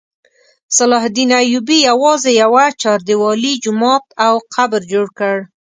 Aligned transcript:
صلاح 0.77 1.03
الدین 1.09 1.29
ایوبي 1.41 1.77
یوازې 1.89 2.31
یوه 2.43 2.65
چاردیوالي، 2.81 3.53
جومات 3.63 4.03
او 4.25 4.33
قبر 4.53 4.81
جوړ 4.91 5.07
کړ. 5.19 5.35